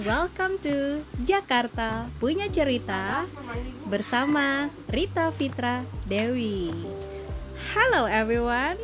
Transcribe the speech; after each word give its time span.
welcome 0.00 0.56
to 0.64 1.04
Jakarta 1.28 2.08
Punya 2.16 2.48
Cerita 2.48 3.28
bersama 3.84 4.72
Rita 4.88 5.28
Fitra 5.28 5.84
Dewi. 6.08 6.72
Hello 7.76 8.08
everyone, 8.08 8.80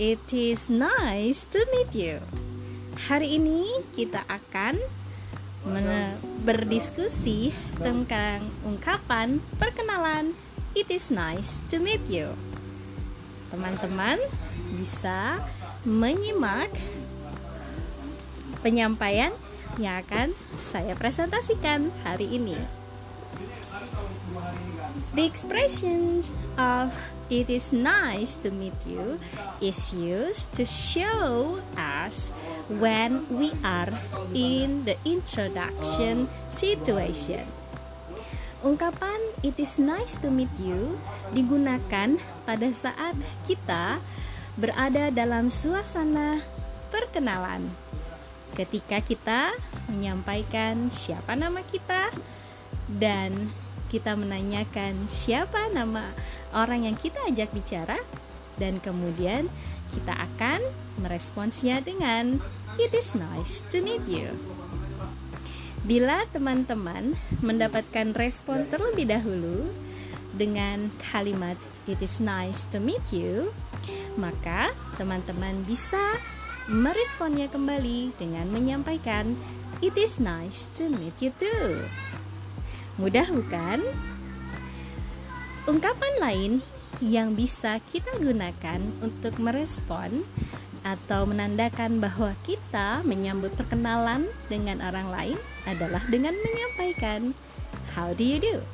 it 0.00 0.24
is 0.32 0.72
nice 0.72 1.44
to 1.44 1.60
meet 1.76 1.92
you. 1.92 2.24
Hari 3.04 3.36
ini 3.36 3.84
kita 3.92 4.24
akan 4.24 4.80
berdiskusi 6.40 7.52
tentang 7.76 8.48
ungkapan 8.64 9.44
perkenalan 9.60 10.32
It 10.72 10.88
is 10.88 11.12
nice 11.12 11.60
to 11.68 11.76
meet 11.76 12.08
you. 12.08 12.32
Teman-teman 13.52 14.24
bisa 14.72 15.44
menyimak 15.84 16.72
penyampaian 18.64 19.36
yang 19.78 20.02
akan 20.04 20.28
saya 20.60 20.94
presentasikan 20.94 21.90
hari 22.06 22.30
ini. 22.38 22.58
The 25.14 25.22
expressions 25.22 26.34
of 26.58 26.94
it 27.30 27.46
is 27.46 27.70
nice 27.70 28.34
to 28.42 28.50
meet 28.50 28.74
you 28.82 29.22
is 29.62 29.94
used 29.94 30.50
to 30.58 30.66
show 30.66 31.62
us 31.78 32.34
when 32.66 33.26
we 33.30 33.54
are 33.62 33.94
in 34.34 34.82
the 34.86 34.98
introduction 35.06 36.26
situation. 36.50 37.46
Ungkapan 38.64 39.38
it 39.46 39.60
is 39.60 39.78
nice 39.78 40.18
to 40.18 40.32
meet 40.32 40.50
you 40.58 40.98
digunakan 41.30 42.18
pada 42.42 42.68
saat 42.74 43.14
kita 43.46 44.02
berada 44.58 45.14
dalam 45.14 45.46
suasana 45.46 46.42
perkenalan 46.90 47.83
ketika 48.54 49.02
kita 49.02 49.52
menyampaikan 49.90 50.88
siapa 50.88 51.34
nama 51.34 51.60
kita 51.66 52.14
dan 52.86 53.50
kita 53.90 54.14
menanyakan 54.18 55.06
siapa 55.06 55.70
nama 55.70 56.14
orang 56.54 56.86
yang 56.90 56.96
kita 56.98 57.18
ajak 57.30 57.50
bicara 57.54 57.98
dan 58.58 58.78
kemudian 58.78 59.50
kita 59.94 60.14
akan 60.14 60.62
meresponsnya 60.98 61.82
dengan 61.82 62.38
it 62.78 62.94
is 62.94 63.14
nice 63.14 63.62
to 63.70 63.82
meet 63.82 64.02
you. 64.06 64.34
Bila 65.84 66.24
teman-teman 66.32 67.14
mendapatkan 67.44 68.16
respon 68.16 68.64
terlebih 68.72 69.04
dahulu 69.04 69.68
dengan 70.32 70.88
kalimat 71.12 71.60
it 71.84 72.00
is 72.00 72.18
nice 72.18 72.64
to 72.72 72.80
meet 72.80 73.04
you, 73.12 73.52
maka 74.16 74.72
teman-teman 74.96 75.62
bisa 75.68 76.18
meresponnya 76.70 77.52
kembali 77.52 78.16
dengan 78.16 78.48
menyampaikan 78.48 79.36
It 79.84 80.00
is 80.00 80.16
nice 80.16 80.64
to 80.80 80.88
meet 80.88 81.20
you 81.20 81.28
too. 81.36 81.84
Mudah 82.96 83.28
bukan? 83.28 83.84
Ungkapan 85.68 86.14
lain 86.22 86.52
yang 87.04 87.36
bisa 87.36 87.82
kita 87.92 88.16
gunakan 88.16 88.80
untuk 89.04 89.36
merespon 89.42 90.24
atau 90.84 91.28
menandakan 91.28 92.00
bahwa 92.00 92.32
kita 92.48 93.04
menyambut 93.04 93.52
perkenalan 93.56 94.28
dengan 94.48 94.80
orang 94.84 95.08
lain 95.12 95.38
adalah 95.68 96.04
dengan 96.08 96.32
menyampaikan 96.36 97.36
How 97.92 98.16
do 98.16 98.24
you 98.24 98.40
do? 98.40 98.64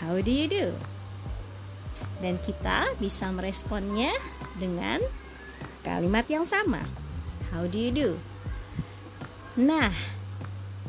How 0.00 0.20
do 0.20 0.32
you 0.32 0.48
do? 0.50 0.76
Dan 2.20 2.36
kita 2.42 2.94
bisa 3.00 3.32
meresponnya 3.32 4.12
dengan 4.60 5.00
kalimat 5.82 6.26
yang 6.30 6.46
sama. 6.46 6.86
How 7.50 7.68
do 7.68 7.76
you 7.76 7.92
do? 7.92 8.10
Nah, 9.58 9.92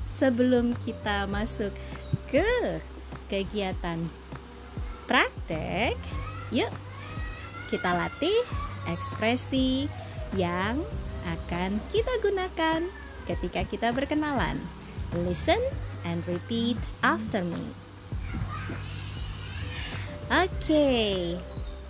sebelum 0.08 0.78
kita 0.88 1.28
masuk 1.28 1.76
ke 2.32 2.80
kegiatan 3.28 4.08
praktek, 5.10 6.00
yuk 6.54 6.72
kita 7.68 7.92
latih 7.92 8.40
ekspresi 8.88 9.92
yang 10.38 10.80
akan 11.26 11.82
kita 11.92 12.14
gunakan 12.22 12.88
ketika 13.28 13.66
kita 13.68 13.90
berkenalan. 13.92 14.62
Listen 15.14 15.60
and 16.08 16.26
repeat 16.26 16.78
after 17.04 17.44
me. 17.44 17.74
Okay, 20.32 21.38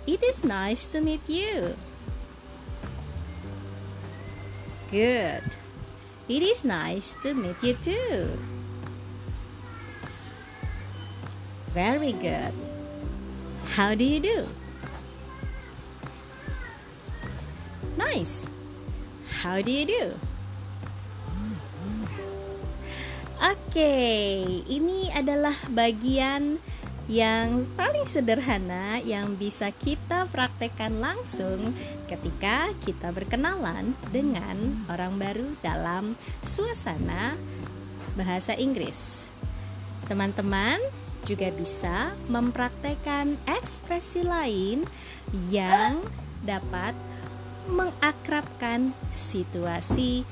it 0.04 0.20
is 0.20 0.44
nice 0.44 0.84
to 0.90 1.00
meet 1.00 1.24
you. 1.30 1.78
Good. 4.94 5.58
It 6.30 6.38
is 6.38 6.62
nice 6.62 7.18
to 7.26 7.34
meet 7.34 7.58
you 7.66 7.74
too. 7.74 8.38
Very 11.74 12.14
good. 12.14 12.54
How 13.74 13.98
do 13.98 14.06
you 14.06 14.22
do? 14.22 14.46
Nice. 17.98 18.46
How 19.42 19.58
do 19.58 19.74
you 19.74 19.82
do? 19.82 20.04
Oke, 23.42 23.74
okay, 23.74 24.62
ini 24.70 25.10
adalah 25.10 25.58
bagian 25.74 26.62
yang 27.04 27.68
paling 27.76 28.08
sederhana 28.08 28.96
yang 29.04 29.36
bisa 29.36 29.68
kita 29.76 30.24
praktekkan 30.32 30.96
langsung 31.04 31.76
ketika 32.08 32.72
kita 32.80 33.12
berkenalan 33.12 33.92
dengan 34.08 34.86
orang 34.88 35.20
baru 35.20 35.48
dalam 35.60 36.16
suasana 36.40 37.36
bahasa 38.16 38.56
Inggris. 38.56 39.28
Teman-teman 40.08 40.80
juga 41.28 41.48
bisa 41.52 42.12
mempraktekkan 42.28 43.36
ekspresi 43.48 44.24
lain 44.24 44.84
yang 45.52 46.04
dapat 46.44 46.92
mengakrabkan 47.68 48.92
situasi 49.12 50.24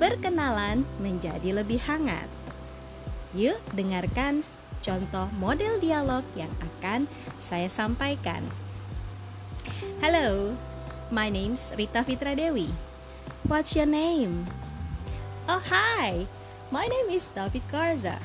berkenalan 0.00 0.88
menjadi 1.00 1.60
lebih 1.60 1.80
hangat. 1.84 2.28
Yuk, 3.36 3.60
dengarkan 3.76 4.40
contoh 4.80 5.30
model 5.36 5.78
dialog 5.78 6.22
yang 6.38 6.50
akan 6.58 7.10
saya 7.38 7.66
sampaikan. 7.66 8.46
Hello, 9.98 10.56
my 11.10 11.28
name's 11.28 11.74
Rita 11.74 12.02
Fitra 12.06 12.34
Dewi. 12.34 12.70
What's 13.46 13.74
your 13.74 13.88
name? 13.88 14.46
Oh, 15.48 15.62
hi. 15.64 16.28
My 16.68 16.84
name 16.84 17.08
is 17.08 17.32
David 17.32 17.64
Garza. 17.72 18.20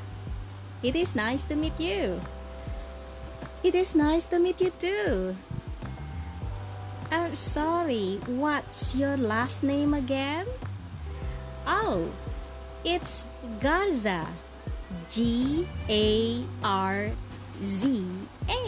It 0.84 1.00
is 1.00 1.16
nice 1.16 1.48
to 1.48 1.56
meet 1.56 1.80
you. 1.80 2.20
It 3.64 3.72
is 3.72 3.96
nice 3.96 4.28
to 4.28 4.40
meet 4.40 4.60
you 4.60 4.76
too. 4.76 5.40
I'm 7.08 7.40
sorry, 7.40 8.20
what's 8.28 8.92
your 8.92 9.16
last 9.16 9.64
name 9.64 9.94
again? 9.94 10.44
Oh, 11.64 12.12
it's 12.84 13.24
Garza. 13.64 14.28
G 15.12 15.18
A 15.90 16.06
R 16.64 17.12
Z 17.62 17.82
A. 18.50 18.62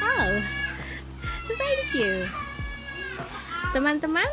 Oh, 0.00 0.32
thank 1.56 1.88
you. 1.96 2.28
Teman-teman, 3.70 4.28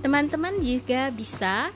teman-teman 0.00 0.54
juga 0.64 1.12
bisa 1.12 1.70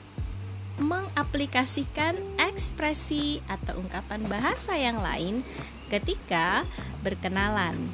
mengaplikasikan 0.79 2.15
ekspresi 2.39 3.43
atau 3.45 3.83
ungkapan 3.83 4.25
bahasa 4.25 4.79
yang 4.79 5.03
lain 5.03 5.43
ketika 5.91 6.63
berkenalan. 7.03 7.91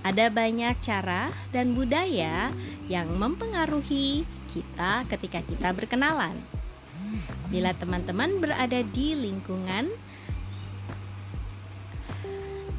Ada 0.00 0.32
banyak 0.32 0.80
cara 0.80 1.28
dan 1.52 1.76
budaya 1.76 2.50
yang 2.88 3.12
mempengaruhi 3.14 4.24
kita 4.48 5.04
ketika 5.06 5.44
kita 5.44 5.76
berkenalan. 5.76 6.59
Bila 7.50 7.74
teman-teman 7.74 8.38
berada 8.38 8.78
di 8.80 9.18
lingkungan 9.18 9.90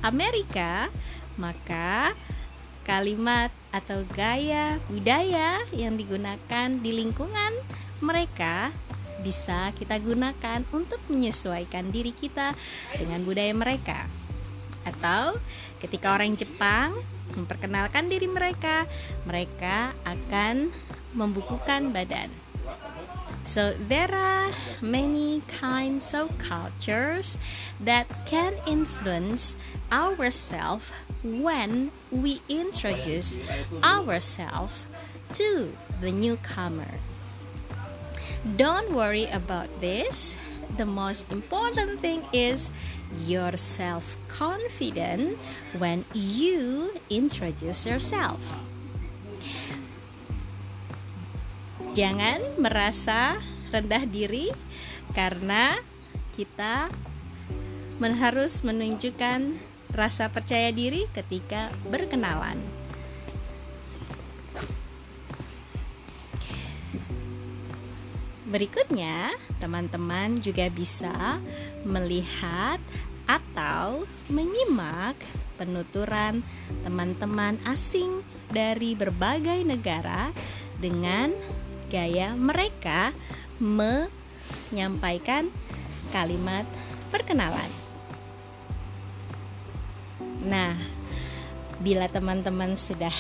Amerika, 0.02 0.88
maka 1.36 2.16
kalimat 2.88 3.54
atau 3.70 4.02
gaya 4.16 4.82
budaya 4.90 5.62
yang 5.76 6.00
digunakan 6.00 6.68
di 6.74 6.92
lingkungan 6.92 7.54
mereka 8.02 8.74
bisa 9.22 9.70
kita 9.78 10.02
gunakan 10.02 10.66
untuk 10.74 10.98
menyesuaikan 11.06 11.94
diri 11.94 12.10
kita 12.10 12.58
dengan 12.98 13.22
budaya 13.22 13.54
mereka. 13.54 14.10
Atau 14.82 15.38
ketika 15.78 16.18
orang 16.18 16.34
Jepang 16.34 16.98
memperkenalkan 17.38 18.10
diri 18.10 18.26
mereka, 18.26 18.90
mereka 19.30 19.94
akan 20.04 20.74
membukukan 21.14 21.94
badan. 21.94 22.51
So 23.52 23.76
there 23.76 24.16
are 24.16 24.54
many 24.80 25.44
kinds 25.60 26.14
of 26.14 26.32
cultures 26.38 27.36
that 27.84 28.08
can 28.26 28.56
influence 28.66 29.58
ourselves 29.92 30.88
when 31.22 31.92
we 32.10 32.40
introduce 32.48 33.36
ourselves 33.84 34.86
to 35.34 35.76
the 36.00 36.14
newcomer. 36.14 36.96
Don't 38.56 38.96
worry 38.96 39.28
about 39.28 39.68
this. 39.82 40.38
The 40.78 40.88
most 40.88 41.30
important 41.30 42.00
thing 42.00 42.24
is 42.32 42.72
your 43.28 43.58
self 43.58 44.16
confident 44.30 45.36
when 45.78 46.06
you 46.16 46.96
introduce 47.10 47.86
yourself. 47.86 48.40
Jangan 51.92 52.56
merasa 52.56 53.36
rendah 53.68 54.08
diri 54.08 54.48
karena 55.12 55.76
kita 56.40 56.88
harus 58.00 58.64
menunjukkan 58.64 59.60
rasa 59.92 60.32
percaya 60.32 60.72
diri 60.72 61.04
ketika 61.12 61.68
berkenalan. 61.92 62.58
Berikutnya, 68.48 69.36
teman-teman 69.60 70.40
juga 70.40 70.72
bisa 70.72 71.44
melihat 71.84 72.80
atau 73.28 74.08
menyimak 74.32 75.16
penuturan 75.60 76.44
teman-teman 76.84 77.60
asing 77.68 78.24
dari 78.52 78.92
berbagai 78.96 79.64
negara 79.64 80.36
dengan 80.84 81.32
gaya 81.92 82.32
mereka 82.40 83.12
menyampaikan 83.60 85.52
kalimat 86.16 86.64
perkenalan. 87.12 87.68
Nah, 90.48 90.80
bila 91.84 92.08
teman-teman 92.08 92.80
sudah 92.80 93.14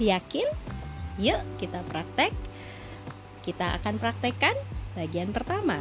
yakin, 0.00 0.48
yuk 1.20 1.44
kita 1.60 1.84
praktek 1.92 2.32
kita 3.48 3.80
akan 3.80 3.96
praktekkan 3.96 4.52
bagian 4.92 5.32
pertama. 5.32 5.80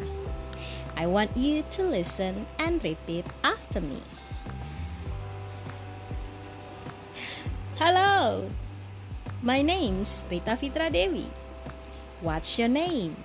I 0.95 1.03
want 1.03 1.35
you 1.35 1.67
to 1.75 1.83
listen 1.83 2.47
and 2.55 2.79
repeat 2.79 3.27
after 3.43 3.83
me. 3.83 3.99
Hello, 7.75 8.47
my 9.47 9.61
name's 9.63 10.27
Rita 10.29 10.59
Fitra 10.59 10.91
Dewi. 10.91 11.31
What's 12.19 12.59
your 12.59 12.67
name? 12.67 13.15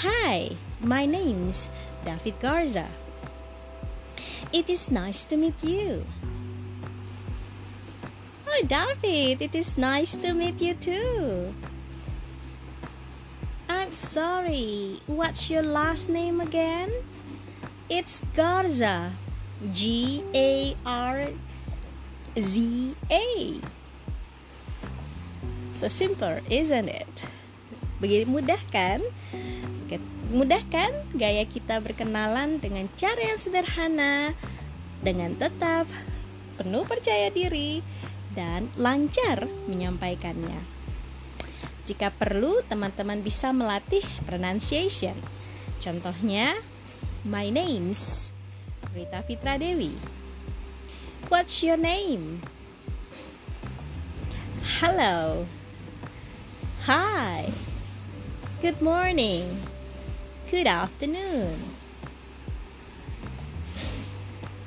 Hi, 0.00 0.56
my 0.80 1.04
name's 1.04 1.68
David 2.00 2.40
Garza. 2.40 2.88
It 4.56 4.72
is 4.72 4.90
nice 4.90 5.20
to 5.28 5.36
meet 5.36 5.60
you. 5.62 6.08
Oh, 8.48 8.62
David, 8.64 9.44
it 9.44 9.54
is 9.54 9.76
nice 9.76 10.16
to 10.16 10.32
meet 10.32 10.64
you 10.64 10.72
too. 10.72 11.52
I'm 13.68 13.92
sorry, 13.92 15.04
what's 15.04 15.50
your 15.50 15.62
last 15.62 16.08
name 16.08 16.40
again? 16.40 16.88
It's 17.90 18.24
Garza. 18.32 19.12
G 19.70 20.20
A 20.34 20.74
R 20.82 21.30
Z 22.34 22.54
A. 23.08 23.26
So 25.70 25.86
simple, 25.86 26.42
isn't 26.50 26.90
it? 26.90 27.26
Begini 28.02 28.26
mudah 28.26 28.58
kan? 28.74 28.98
Mudah 30.34 30.66
kan 30.66 30.90
gaya 31.14 31.46
kita 31.46 31.78
berkenalan 31.78 32.58
dengan 32.58 32.90
cara 32.98 33.22
yang 33.22 33.38
sederhana, 33.38 34.34
dengan 34.98 35.38
tetap 35.38 35.86
penuh 36.58 36.82
percaya 36.82 37.30
diri, 37.30 37.86
dan 38.34 38.66
lancar 38.74 39.46
menyampaikannya. 39.70 40.58
Jika 41.86 42.10
perlu, 42.10 42.66
teman-teman 42.66 43.22
bisa 43.22 43.54
melatih 43.54 44.02
pronunciation. 44.26 45.14
Contohnya, 45.78 46.58
my 47.22 47.46
name's 47.54 48.33
Rita 48.94 49.24
Fitra 49.26 49.58
Dewi. 49.58 49.98
What's 51.26 51.62
your 51.66 51.76
name? 51.76 52.42
Hello. 54.78 55.46
Hi. 56.86 57.50
Good 58.62 58.80
morning. 58.80 59.66
Good 60.48 60.68
afternoon. 60.70 61.74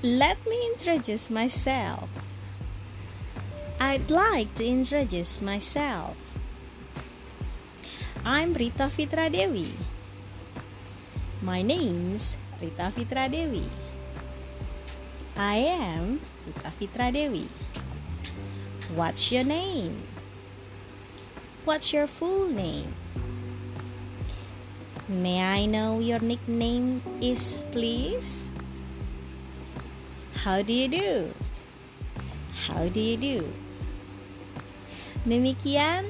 Let 0.03 0.43
me 0.45 0.59
introduce 0.75 1.29
myself. 1.29 2.11
I'd 3.79 4.11
like 4.11 4.53
to 4.55 4.67
introduce 4.67 5.41
myself. 5.41 6.19
I'm 8.25 8.53
Rita 8.53 8.91
Fitra 8.91 9.31
Dewi. 9.31 9.71
My 11.41 11.61
name's 11.61 12.35
Rita 12.59 12.91
Fitra 12.91 13.31
Dewi. 13.31 13.86
I 15.37 15.69
am 15.69 16.17
Rita 16.49 16.73
Fitra 16.73 17.13
Dewi. 17.13 17.45
What's 18.97 19.29
your 19.29 19.45
name? 19.45 20.09
What's 21.61 21.93
your 21.93 22.09
full 22.09 22.49
name? 22.49 22.97
May 25.05 25.45
I 25.45 25.69
know 25.69 26.01
your 26.01 26.17
nickname 26.17 27.05
is, 27.21 27.61
please? 27.69 28.49
How 30.41 30.65
do 30.65 30.73
you 30.73 30.89
do? 30.89 31.29
How 32.65 32.89
do 32.89 32.97
you 32.97 33.21
do? 33.21 33.37
Demikian 35.21 36.09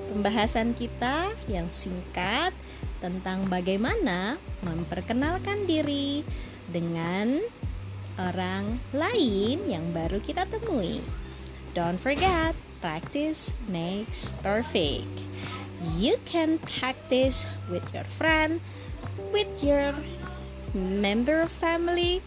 pembahasan 0.00 0.72
kita 0.72 1.28
yang 1.44 1.68
singkat 1.76 2.56
tentang 3.04 3.52
bagaimana 3.52 4.40
memperkenalkan 4.64 5.68
diri 5.68 6.24
dengan 6.72 7.44
orang 8.18 8.78
lain 8.94 9.66
yang 9.66 9.90
baru 9.90 10.22
kita 10.22 10.46
temui. 10.46 11.02
Don't 11.74 11.98
forget, 11.98 12.54
practice 12.78 13.50
makes 13.66 14.30
perfect. 14.44 15.10
You 15.98 16.22
can 16.22 16.62
practice 16.62 17.44
with 17.66 17.84
your 17.90 18.06
friend, 18.06 18.62
with 19.34 19.50
your 19.60 19.92
member 20.72 21.42
of 21.42 21.50
family, 21.50 22.22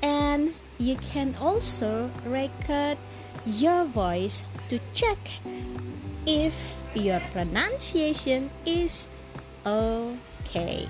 and 0.00 0.54
you 0.78 0.94
can 0.96 1.34
also 1.36 2.14
record 2.22 2.96
your 3.42 3.84
voice 3.84 4.46
to 4.70 4.78
check 4.94 5.18
if 6.26 6.62
your 6.94 7.18
pronunciation 7.34 8.54
is 8.66 9.10
okay. 9.66 10.86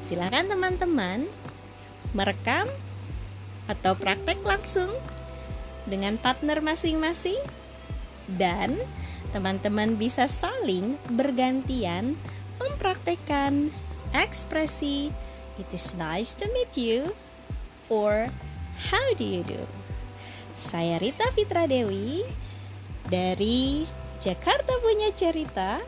Silakan 0.00 0.48
teman-teman 0.52 1.28
merekam 2.16 2.70
atau 3.66 3.98
praktek 3.98 4.40
langsung 4.46 4.90
dengan 5.86 6.18
partner 6.18 6.58
masing-masing 6.62 7.38
dan 8.26 8.78
teman-teman 9.30 9.94
bisa 9.94 10.26
saling 10.26 10.98
bergantian 11.10 12.18
mempraktekkan 12.58 13.70
ekspresi 14.10 15.14
it 15.58 15.68
is 15.72 15.94
nice 15.94 16.34
to 16.34 16.46
meet 16.52 16.74
you 16.74 17.14
or 17.88 18.30
how 18.90 19.06
do 19.14 19.24
you 19.24 19.42
do. 19.46 19.64
Saya 20.56 20.96
Rita 21.00 21.28
Fitra 21.36 21.68
Dewi 21.68 22.24
dari 23.06 23.84
Jakarta 24.20 24.72
punya 24.80 25.12
cerita 25.12 25.84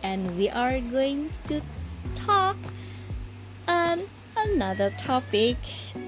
and 0.00 0.36
we 0.40 0.48
are 0.48 0.80
going 0.80 1.32
to 1.48 1.60
talk 2.16 2.56
on 3.68 4.08
another 4.36 4.92
topic 4.96 5.56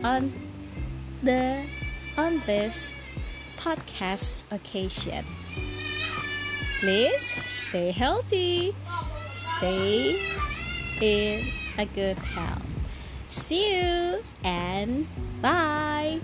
on 0.00 0.32
the 1.22 1.62
on 2.16 2.42
this 2.46 2.92
podcast 3.56 4.36
occasion. 4.50 5.24
Please 6.80 7.34
stay 7.46 7.90
healthy, 7.90 8.74
stay 9.34 10.18
in 11.00 11.44
a 11.76 11.84
good 11.86 12.18
health. 12.18 12.62
See 13.28 13.76
you 13.76 14.22
and 14.44 15.06
bye. 15.42 16.20